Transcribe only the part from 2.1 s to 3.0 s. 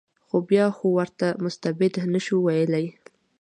نه شو ویلای.